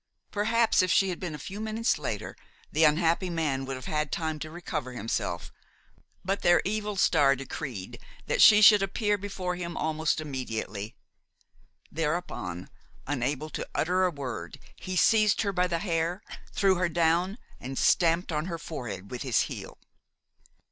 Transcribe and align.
Perhaps, 0.31 0.81
if 0.81 0.91
she 0.91 1.09
had 1.09 1.19
been 1.19 1.35
a 1.35 1.37
few 1.37 1.59
minutes 1.59 1.99
later, 1.99 2.35
the 2.71 2.85
unhappy 2.85 3.29
man 3.29 3.65
would 3.65 3.75
have 3.75 3.85
had 3.85 4.11
time 4.11 4.39
to 4.39 4.49
recover 4.49 4.93
himself; 4.93 5.51
but 6.25 6.41
their 6.41 6.59
evil 6.65 6.95
star 6.95 7.35
decreed 7.35 7.99
that 8.25 8.41
she 8.41 8.63
should 8.63 8.81
appear 8.81 9.15
before 9.15 9.55
him 9.55 9.77
almost 9.77 10.19
immediately. 10.19 10.95
Thereupon, 11.91 12.67
unable 13.05 13.51
to 13.51 13.69
utter 13.75 14.03
a 14.05 14.09
word, 14.09 14.57
he 14.75 14.95
seized 14.95 15.43
her 15.43 15.53
by 15.53 15.67
the 15.67 15.77
hair, 15.77 16.23
threw 16.51 16.77
her 16.77 16.89
down 16.89 17.37
and 17.59 17.77
stamped 17.77 18.31
on 18.31 18.45
her 18.45 18.57
forehead 18.57 19.11
with 19.11 19.21
his 19.21 19.41
heel. 19.41 19.77